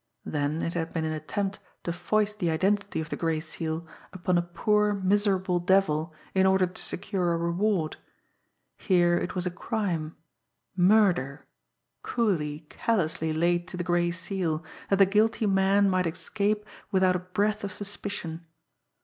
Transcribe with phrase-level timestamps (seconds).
[0.25, 4.35] Then it had been an attempt to foist the identity of the Gray Seal upon
[4.35, 7.97] a poor, miserable devil in order to secure a reward
[8.79, 10.15] here it was a crime,
[10.75, 11.45] murder,
[12.01, 17.19] coolly, callously laid to the Gray Seal, that the guilty man might escape without a
[17.19, 18.47] breath of suspicion.